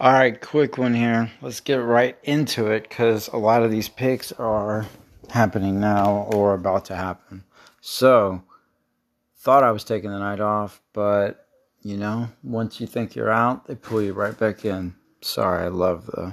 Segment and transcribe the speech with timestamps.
[0.00, 1.30] All right, quick one here.
[1.42, 4.86] Let's get right into it because a lot of these picks are
[5.28, 7.44] happening now or about to happen.
[7.82, 8.42] So,
[9.36, 11.46] thought I was taking the night off, but
[11.82, 14.94] you know, once you think you're out, they pull you right back in.
[15.20, 16.32] Sorry, I love the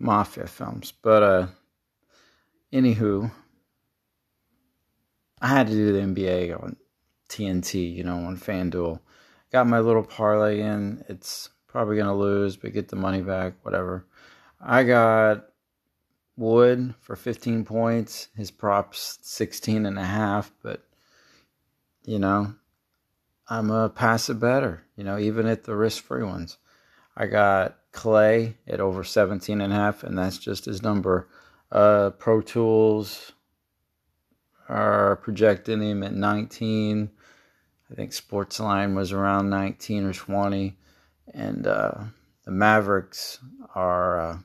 [0.00, 1.46] mafia films, but uh,
[2.72, 3.30] anywho,
[5.40, 6.74] I had to do the NBA on
[7.28, 8.98] TNT, you know, on FanDuel.
[9.52, 11.04] Got my little parlay in.
[11.08, 14.04] It's probably gonna lose, but get the money back, whatever.
[14.60, 15.46] I got
[16.36, 18.28] Wood for 15 points.
[18.36, 20.84] His props 16 and a half, but
[22.04, 22.54] you know,
[23.48, 26.58] I'm a pass it better, you know, even at the risk free ones.
[27.16, 31.28] I got Klay at over 17 and a half, and that's just his number.
[31.70, 33.32] Uh, Pro Tools
[34.68, 37.10] are projecting him at 19.
[37.90, 40.76] I think Sportsline was around 19 or 20
[41.34, 41.94] and uh,
[42.44, 43.38] the Mavericks
[43.74, 44.38] are uh,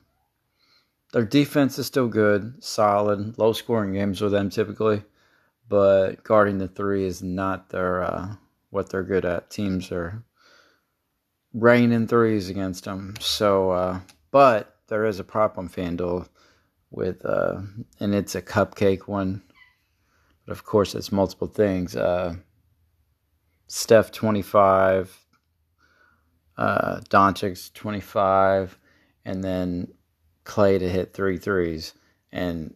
[1.12, 5.02] their defense is still good, solid, low scoring games with them typically,
[5.68, 8.34] but guarding the three is not their uh,
[8.70, 9.50] what they're good at.
[9.50, 10.22] Teams are
[11.54, 13.14] raining threes against them.
[13.20, 16.28] So, uh, but there is a prop on FanDuel
[16.90, 17.60] with, uh,
[17.98, 19.42] and it's a cupcake one.
[20.44, 21.96] But of course, it's multiple things.
[21.96, 22.36] Uh,
[23.68, 25.25] Steph 25,
[26.58, 28.78] uh, Doncic 25,
[29.24, 29.92] and then
[30.44, 31.94] Klay to hit three threes.
[32.32, 32.74] And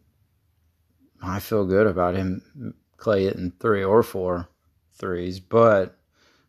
[1.23, 4.49] I feel good about him, Klay hitting three or four
[4.93, 5.99] threes, but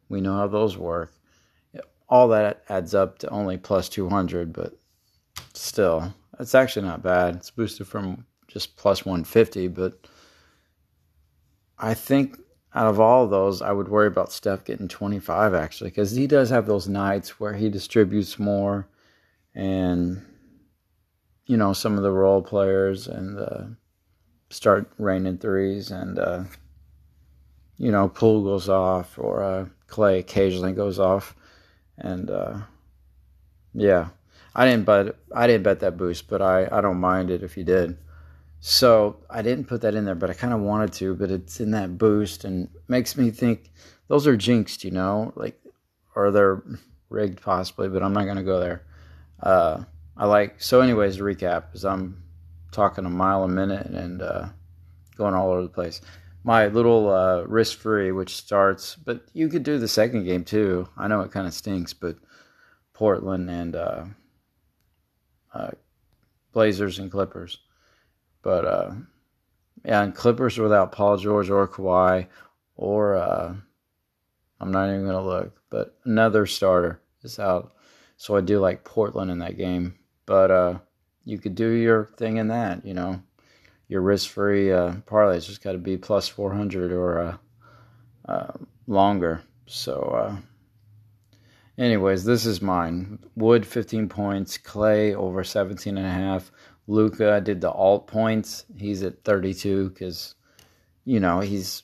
[0.09, 1.13] we know how those work.
[2.09, 4.77] All that adds up to only plus 200, but
[5.53, 7.35] still, it's actually not bad.
[7.35, 10.07] It's boosted from just plus 150, but
[11.77, 12.37] I think
[12.73, 16.27] out of all of those, I would worry about Steph getting 25 actually, because he
[16.27, 18.87] does have those nights where he distributes more,
[19.53, 20.25] and
[21.45, 23.63] you know some of the role players and uh,
[24.49, 26.43] start raining threes, and uh,
[27.77, 31.35] you know Poole goes off or uh, Klay occasionally goes off,
[31.97, 32.59] and uh,
[33.73, 34.09] yeah,
[34.55, 37.55] I didn't bet I didn't bet that boost, but I I don't mind it if
[37.55, 37.97] he did.
[38.63, 41.15] So I didn't put that in there, but I kind of wanted to.
[41.15, 43.71] But it's in that boost and makes me think
[44.07, 45.59] those are jinxed, you know, like
[46.15, 46.63] or they're
[47.09, 47.89] rigged possibly.
[47.89, 48.83] But I'm not gonna go there.
[49.41, 49.83] Uh,
[50.15, 50.81] I like so.
[50.81, 52.23] Anyways, to recap, is I'm
[52.71, 54.49] talking a mile a minute and uh,
[55.17, 55.99] going all over the place.
[56.43, 60.87] My little uh, risk free, which starts, but you could do the second game too.
[60.95, 62.15] I know it kind of stinks, but
[62.93, 64.03] Portland and uh,
[65.51, 65.71] uh,
[66.51, 67.57] Blazers and Clippers.
[68.41, 68.91] But uh,
[69.85, 72.27] yeah, and Clippers without Paul George or Kawhi,
[72.75, 73.53] or uh,
[74.59, 75.57] I'm not even gonna look.
[75.69, 77.73] But another starter is out,
[78.17, 79.95] so I do like Portland in that game.
[80.25, 80.79] But uh,
[81.25, 83.21] you could do your thing in that, you know,
[83.87, 87.37] your risk-free uh, parlays just got to be plus 400 or uh,
[88.31, 88.53] uh,
[88.87, 89.43] longer.
[89.65, 90.37] So, uh,
[91.77, 93.19] anyways, this is mine.
[93.35, 96.51] Wood 15 points, Klay over 17 and a half.
[96.87, 98.65] Luka did the alt points.
[98.75, 100.35] He's at 32 because,
[101.05, 101.83] you know, he's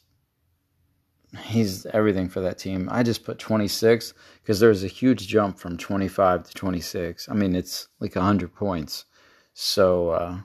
[1.45, 2.87] he's everything for that team.
[2.91, 7.29] I just put 26 because there's a huge jump from 25 to 26.
[7.29, 9.05] I mean, it's like 100 points.
[9.53, 10.39] So uh,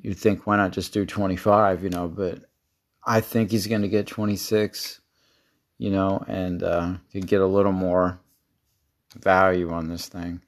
[0.00, 2.08] you'd think, why not just do 25, you know?
[2.08, 2.44] But
[3.04, 5.00] I think he's going to get 26,
[5.78, 8.20] you know, and uh, could get a little more
[9.16, 10.42] value on this thing.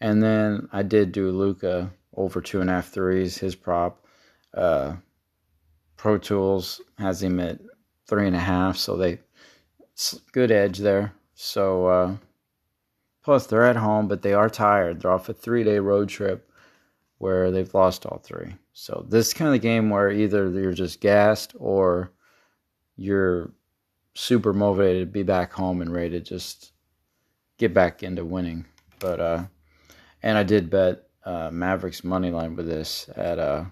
[0.00, 4.04] And then I did do Luka over two and a half threes, his prop.
[4.54, 4.96] Uh,
[5.96, 7.60] Pro Tools has him at
[8.06, 9.18] three and a half, so they
[10.32, 11.12] good edge there.
[11.34, 12.16] So uh,
[13.22, 15.00] plus they're at home, but they are tired.
[15.00, 16.50] They're off a three day road trip
[17.18, 18.54] where they've lost all three.
[18.72, 22.12] So this is kind of the game where either you're just gassed or
[22.96, 23.52] you're
[24.14, 26.72] super motivated to be back home and ready to just
[27.58, 28.64] get back into winning.
[28.98, 29.44] But uh,
[30.22, 33.64] and I did bet uh, Mavericks money line with this at uh,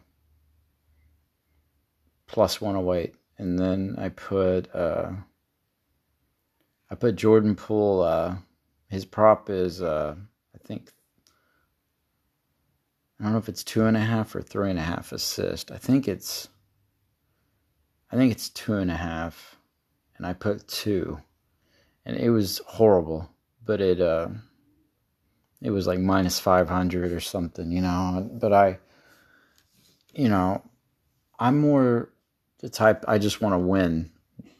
[2.27, 3.15] plus 108.
[3.39, 5.13] And then I put uh,
[6.91, 8.03] I put Jordan Poole.
[8.03, 8.37] Uh,
[8.89, 10.17] his prop is uh,
[10.55, 10.93] I think
[13.19, 15.71] I don't know if it's two and a half or three and a half assist.
[15.71, 16.49] I think it's
[18.11, 19.57] I think it's two and a half,
[20.17, 21.21] and I put two,
[22.05, 23.31] and it was horrible.
[23.65, 24.29] But it uh,
[25.61, 28.29] it was like minus 500 or something, you know.
[28.33, 28.79] But I,
[30.15, 30.63] you know,
[31.39, 32.11] I'm more
[32.59, 34.11] the type I just want to win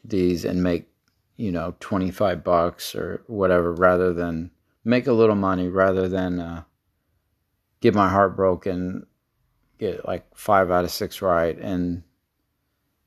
[0.03, 0.89] these and make,
[1.37, 4.51] you know, 25 bucks or whatever rather than
[4.83, 6.63] make a little money rather than uh,
[7.81, 9.05] get my heart broken,
[9.77, 12.03] get like five out of six right, and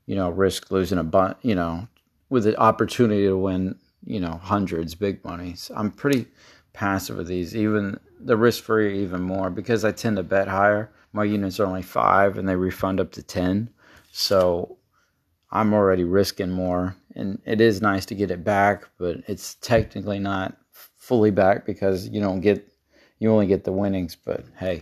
[0.05, 1.37] you know risk losing a bunch.
[1.41, 1.87] You know,
[2.29, 5.55] with the opportunity to win, you know, hundreds, big money.
[5.55, 6.27] So I'm pretty
[6.73, 10.91] passive with these, even the risk free, even more because I tend to bet higher.
[11.13, 13.69] My units are only five, and they refund up to ten,
[14.11, 14.77] so
[15.51, 16.95] I'm already risking more.
[17.15, 22.09] And it is nice to get it back, but it's technically not fully back because
[22.09, 22.67] you don't get
[23.19, 24.81] you only get the winnings, but hey.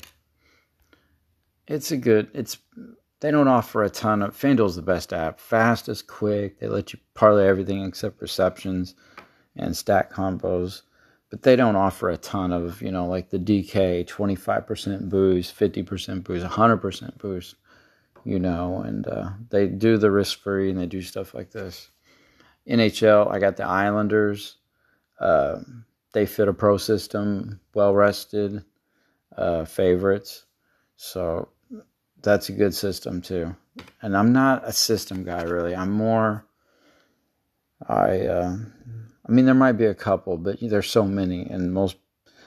[1.67, 2.57] It's a good it's
[3.19, 5.39] they don't offer a ton of FanDuel's the best app.
[5.39, 6.59] Fast is quick.
[6.59, 8.95] They let you parlay everything except receptions
[9.55, 10.81] and stat combos.
[11.31, 16.23] But they don't offer a ton of, you know, like the DK 25% boost, 50%
[16.25, 17.55] boost, 100% boost,
[18.25, 21.89] you know, and uh, they do the risk free and they do stuff like this.
[22.67, 24.57] NHL, I got the Islanders.
[25.21, 28.65] Um, they fit a pro system, well rested,
[29.37, 30.43] uh, favorites.
[30.97, 31.47] So
[32.21, 33.55] that's a good system too.
[34.01, 35.73] And I'm not a system guy really.
[35.75, 36.45] I'm more.
[37.87, 38.27] I.
[39.31, 41.95] I mean, there might be a couple, but there's so many, and most.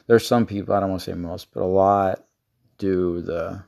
[0.06, 0.74] There's some people.
[0.74, 2.26] I don't want to say most, but a lot
[2.76, 3.64] do the.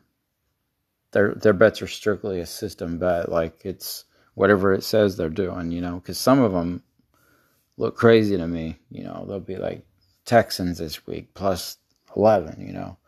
[1.13, 3.33] Their their bets are strictly a system bet.
[3.33, 4.05] Like it's
[4.35, 5.73] whatever it says they're doing.
[5.73, 6.83] You know, because some of them
[7.79, 8.77] look crazy to me.
[8.91, 9.87] You know, they'll be like
[10.27, 11.79] Texans this week plus
[12.15, 12.99] 11, you know,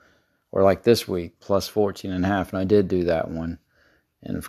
[0.53, 2.55] or like this week plus 14 and a half.
[2.55, 3.59] And I did do that one
[4.23, 4.43] and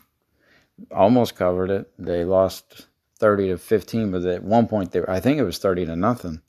[0.89, 1.91] almost covered it.
[1.99, 2.87] They lost
[3.19, 5.95] 30 to 15, but at one point, they, were, I think it was 30 to
[5.95, 6.41] nothing.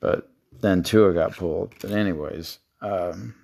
[0.00, 0.28] But
[0.60, 1.74] then Tua got pulled.
[1.80, 3.34] But, anyways, um,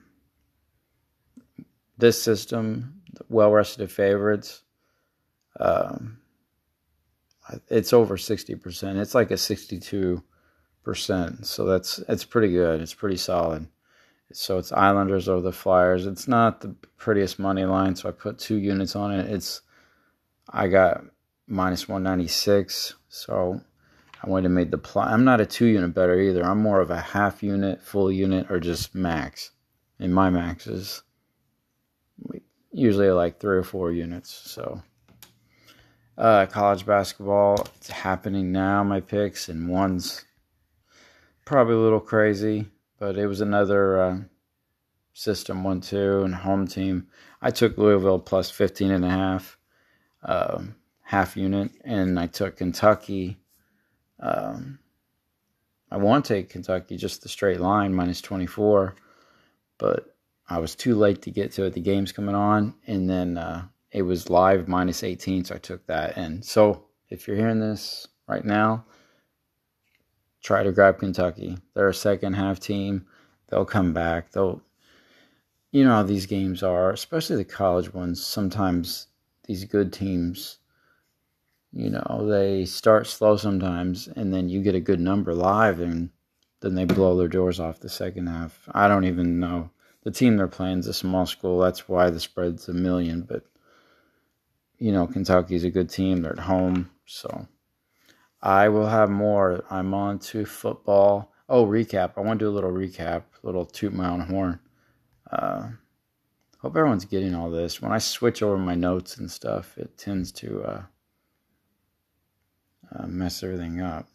[1.97, 4.63] this system, well rested favorites,
[5.59, 6.19] um,
[7.69, 9.01] it's over 60%.
[9.01, 10.23] It's like a 62
[10.89, 11.47] percent.
[11.47, 12.81] So that's it's pretty good.
[12.81, 13.69] It's pretty solid.
[14.33, 16.07] So it's Islanders over the Flyers.
[16.07, 19.31] It's not the prettiest money line, so I put two units on it.
[19.31, 19.61] It's
[20.49, 21.05] I got
[21.49, 22.95] minus one ninety six.
[23.09, 23.61] So
[24.23, 25.09] I went and made the plot.
[25.09, 26.45] I'm not a two unit better either.
[26.45, 29.51] I'm more of a half unit, full unit, or just max.
[29.99, 31.03] And my max is
[32.73, 34.31] usually like three or four units.
[34.31, 34.83] So
[36.17, 38.83] uh, college basketball, it's happening now.
[38.83, 40.25] My picks and one's
[41.45, 42.67] probably a little crazy,
[42.99, 44.19] but it was another uh,
[45.13, 47.07] system one two and home team.
[47.41, 49.59] I took Louisville plus 15 and a half,
[50.25, 50.63] uh,
[51.09, 53.39] half unit, and I took Kentucky.
[54.21, 54.79] Um,
[55.91, 58.95] I want to take Kentucky just the straight line minus 24,
[59.79, 60.15] but
[60.51, 61.73] I was too late to get to it.
[61.73, 65.87] The game's coming on, and then uh, it was live minus 18, so I took
[65.87, 66.19] that.
[66.19, 68.85] And so if you're hearing this right now,
[70.43, 71.57] try to grab Kentucky.
[71.73, 73.07] They're a second half team.
[73.47, 74.33] They'll come back.
[74.33, 74.61] They'll,
[75.73, 78.23] you know how these games are, especially the college ones.
[78.23, 79.07] Sometimes
[79.47, 80.59] these good teams,
[81.73, 86.11] you know, they start slow sometimes, and then you get a good number live, and
[86.61, 88.69] then they blow their doors off the second half.
[88.73, 89.71] I don't even know.
[90.03, 91.61] The team they're playing is a small school.
[91.61, 93.23] That's why the spread's a million.
[93.23, 93.45] But,
[94.79, 96.23] you know, Kentucky's a good team.
[96.23, 96.91] They're at home.
[97.05, 97.47] So
[98.41, 99.65] I will have more.
[99.71, 101.33] I'm on to football.
[101.49, 102.13] Oh, recap.
[102.17, 104.61] I want to do a little recap, a little toot my own horn.
[105.31, 105.69] Uh,
[106.59, 107.83] hope everyone's getting all this.
[107.83, 110.83] When I switch over my notes and stuff, it tends to uh,
[112.95, 114.09] uh, mess everything up.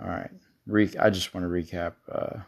[0.00, 0.30] All right.
[0.66, 1.94] Re- I just want to recap.
[2.10, 2.40] Uh,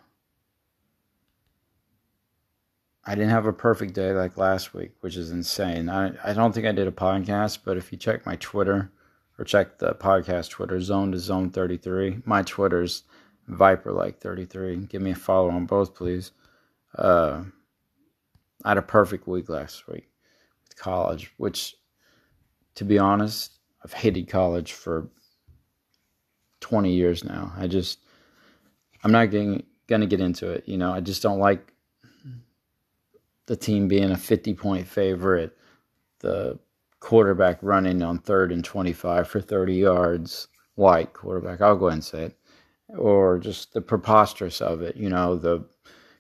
[3.05, 5.89] I didn't have a perfect day like last week, which is insane.
[5.89, 8.93] I, I don't think I did a podcast, but if you check my Twitter,
[9.39, 12.23] or check the podcast Twitter, Zone2Zone 33.
[12.25, 13.03] My Twitter's
[13.49, 14.87] Viper like 33.
[14.87, 16.33] Give me a follow on both, please.
[16.97, 17.43] Uh,
[18.65, 20.09] I had a perfect week last week
[20.63, 21.75] with college, which,
[22.77, 25.09] to be honest, I've hated college for
[26.61, 27.53] 20 years now.
[27.57, 27.99] I just,
[29.03, 30.65] I'm not getting, gonna get into it.
[30.67, 31.73] You know, I just don't like
[33.47, 35.57] the team being a 50 point favorite.
[36.21, 36.59] The
[37.01, 42.05] quarterback running on third and 25 for 30 yards, white quarterback, I'll go ahead and
[42.05, 42.39] say it,
[42.97, 45.67] or just the preposterous of it, you know, the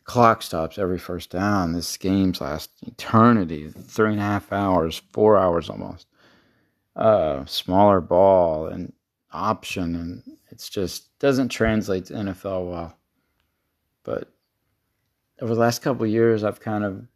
[0.04, 1.72] clock stops every first down.
[1.72, 6.06] This game's last eternity, three and a half hours, four hours almost.
[6.94, 8.92] Uh, smaller ball and
[9.32, 12.98] option, and it's just doesn't translate to NFL well.
[14.04, 14.32] But
[15.40, 17.06] over the last couple years, I've kind of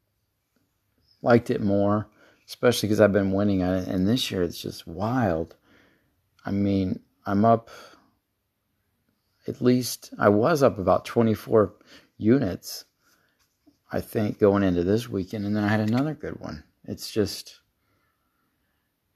[1.22, 2.08] liked it more
[2.48, 3.88] especially because I've been winning on it.
[3.88, 5.56] And this year it's just wild.
[6.44, 7.70] I mean, I'm up.
[9.48, 11.72] at least I was up about 24
[12.18, 12.84] units,
[13.92, 16.64] I think, going into this weekend, and then I had another good one.
[16.84, 17.60] It's just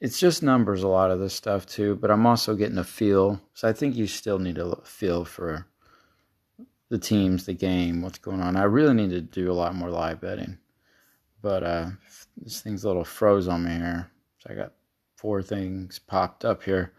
[0.00, 3.40] it's just numbers a lot of this stuff too but i'm also getting a feel.
[3.54, 5.66] So i think you still need a feel for
[6.88, 8.56] the teams the game what's going on.
[8.56, 10.58] I really need to do a lot more live betting
[11.42, 11.90] but uh
[12.36, 14.10] this thing's a little froze on me here.
[14.38, 14.72] So i got
[15.16, 16.92] four things popped up here.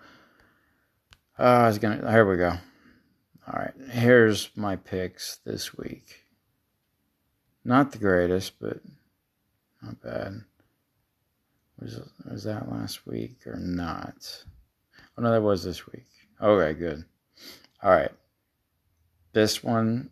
[1.37, 2.53] Uh, i was gonna here we go.
[3.47, 6.23] All right here's my picks this week.
[7.65, 8.81] Not the greatest but
[9.81, 10.43] not bad
[11.81, 14.43] was, was that last week or not?
[15.17, 16.07] Oh, no, that was this week.
[16.41, 17.03] Okay, good.
[17.83, 18.11] All right.
[19.33, 20.09] This one,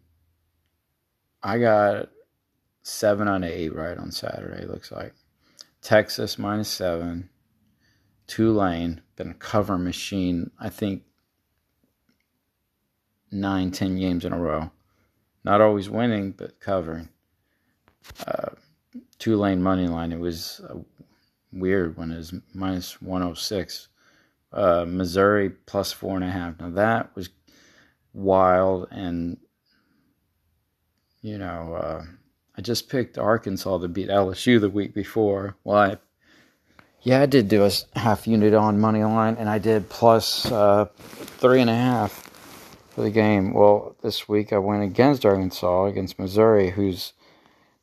[1.44, 2.10] I got
[2.82, 5.14] seven on eight right on Saturday, looks like.
[5.82, 7.30] Texas minus seven.
[8.28, 11.04] Tulane, been a cover machine, I think
[13.32, 14.72] nine, ten games in a row.
[15.44, 17.10] Not always winning, but covering.
[18.26, 18.50] Uh,
[19.18, 20.12] Tulane money line.
[20.12, 20.78] It was a
[21.52, 23.88] weird it was minus 106.
[24.52, 26.60] Uh, Missouri plus four and a half.
[26.60, 27.30] Now that was
[28.14, 29.38] wild, and
[31.22, 32.04] you know, uh,
[32.58, 35.56] I just picked Arkansas to beat LSU the week before.
[35.64, 35.98] Well, I,
[37.02, 40.86] yeah, I did do a half unit on money line, and I did plus, uh,
[40.96, 42.30] three and a half
[42.90, 43.54] for the game.
[43.54, 47.14] Well, this week I went against Arkansas against Missouri, who's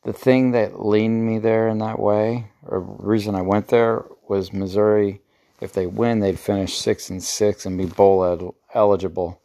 [0.02, 4.52] the thing that leaned me there in that way, or reason I went there, was
[4.52, 5.20] Missouri.
[5.60, 9.40] If they win, they'd finish six and six and be bowl ed- eligible.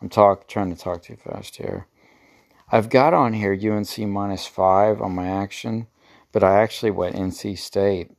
[0.00, 1.86] I'm talk trying to talk too fast here.
[2.70, 5.86] I've got on here UNC minus five on my action,
[6.32, 8.10] but I actually went NC State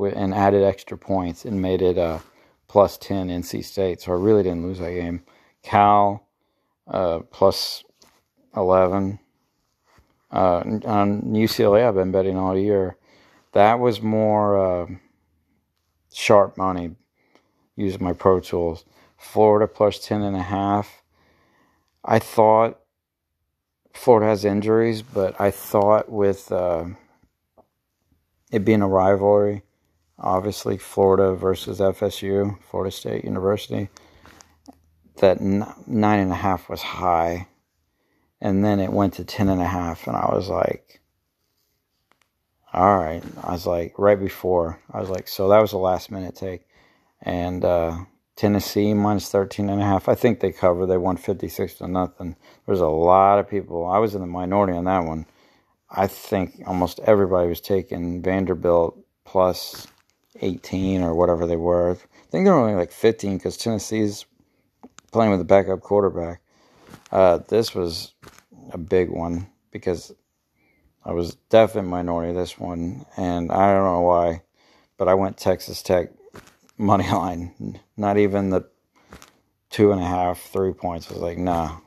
[0.00, 2.22] and added extra points and made it a
[2.68, 4.00] plus ten NC State.
[4.02, 5.22] So I really didn't lose that game.
[5.62, 6.26] Cal
[6.88, 7.84] uh, plus
[8.56, 9.18] eleven
[10.32, 12.96] uh, on UCLA, I've been betting all year.
[13.54, 14.86] That was more uh,
[16.12, 16.96] sharp money
[17.76, 18.84] using my Pro Tools.
[19.16, 21.02] Florida plus 10 and a half.
[22.04, 22.80] I thought
[23.94, 26.84] Florida has injuries, but I thought with uh,
[28.52, 29.62] it being a rivalry,
[30.18, 33.88] obviously Florida versus FSU, Florida State University,
[35.18, 37.46] that nine and a half was high
[38.40, 41.00] and then it went to 10 and a half and i was like
[42.74, 43.22] all right.
[43.42, 46.66] I was like right before i was like so that was a last minute take.
[47.22, 47.98] And uh,
[48.36, 50.08] tennessee minus 13 and a half.
[50.08, 50.86] I think they covered.
[50.86, 52.36] They won 56 to nothing.
[52.66, 53.86] There's a lot of people.
[53.86, 55.26] I was in the minority on that one.
[55.90, 59.86] I think almost everybody was taking vanderbilt plus
[60.40, 61.92] 18 or whatever they were.
[61.92, 61.94] I
[62.30, 64.24] think they're only like 15 because tennessee's
[65.12, 66.40] playing with a backup quarterback.
[67.12, 68.14] Uh, this was
[68.72, 70.12] a big one because
[71.04, 74.42] I was definitely minority this one, and I don't know why,
[74.96, 76.10] but I went Texas Tech
[76.78, 77.80] money line.
[77.96, 78.66] Not even the
[79.70, 81.10] two and a half, three points.
[81.10, 81.78] I was like, nah,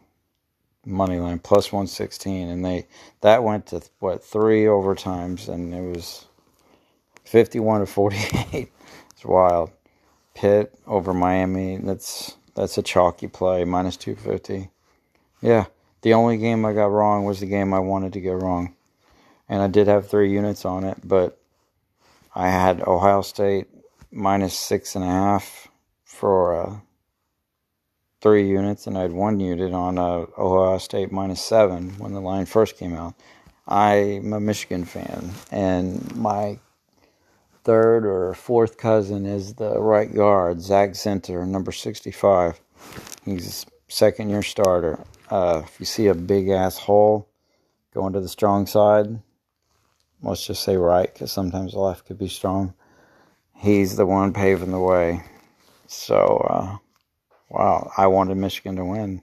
[0.85, 2.87] money line plus one sixteen, and they
[3.21, 6.27] that went to what three overtimes, and it was
[7.25, 8.19] fifty one to forty
[8.53, 8.71] eight.
[9.11, 9.71] it's wild.
[10.35, 11.77] Pitt over Miami.
[11.77, 14.69] That's that's a chalky play minus two fifty.
[15.41, 15.65] Yeah,
[16.03, 18.75] the only game I got wrong was the game I wanted to get wrong.
[19.49, 21.39] And I did have three units on it, but
[22.35, 23.67] I had Ohio State
[24.11, 25.69] minus six and a half
[26.03, 26.79] for uh,
[28.21, 32.21] three units, and I had one unit on uh, Ohio State minus seven when the
[32.21, 33.15] line first came out.
[33.67, 36.59] I'm a Michigan fan, and my
[37.63, 42.61] third or fourth cousin is the right guard, Zak Zinter, number 65.
[43.25, 45.03] He's a second year starter.
[45.29, 47.27] Uh, if you see a big ass hole
[47.93, 49.19] going to the strong side,
[50.21, 52.73] let's just say right, because sometimes the left could be strong.
[53.55, 55.23] He's the one paving the way.
[55.87, 56.77] So, uh,
[57.49, 59.21] wow, I wanted Michigan to win.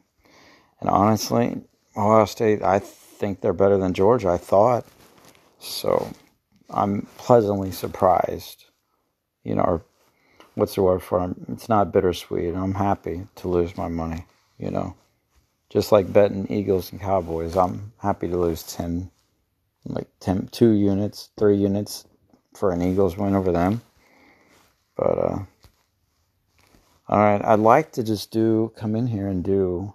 [0.80, 1.62] And honestly,
[1.96, 4.86] Ohio State, I think they're better than Georgia, I thought.
[5.58, 6.12] So,
[6.70, 8.64] I'm pleasantly surprised.
[9.44, 9.82] You know, or
[10.54, 11.36] what's the word for it?
[11.48, 12.54] It's not bittersweet.
[12.54, 14.26] I'm happy to lose my money,
[14.58, 14.96] you know
[15.74, 19.10] just like betting Eagles and Cowboys, I'm happy to lose 10,
[19.86, 22.06] like 10, two units, three units
[22.54, 23.82] for an Eagles win over them.
[24.96, 25.38] But, uh,
[27.08, 29.92] all right, I'd like to just do, come in here and do,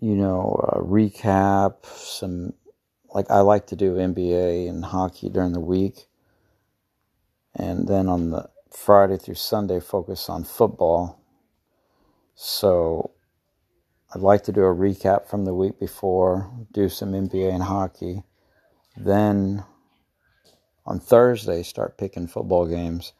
[0.00, 2.54] you know, recap, some,
[3.14, 6.06] like I like to do NBA and hockey during the week.
[7.54, 11.20] And then on the Friday through Sunday, focus on football.
[12.34, 13.10] So
[14.16, 18.22] I'd like to do a recap from the week before, do some NBA and hockey.
[18.96, 19.62] Then
[20.86, 23.12] on Thursday, start picking football games.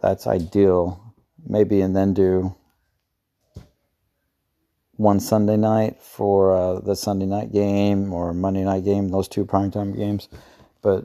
[0.00, 1.14] That's ideal.
[1.46, 2.56] Maybe and then do
[4.96, 9.44] one Sunday night for uh, the Sunday night game or Monday night game, those two
[9.44, 10.30] primetime games.
[10.80, 11.04] But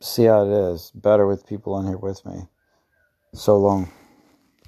[0.00, 0.92] see how it is.
[0.94, 2.46] Better with people in here with me.
[3.32, 3.90] So long.